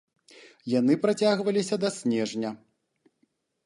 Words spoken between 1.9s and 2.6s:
снежня.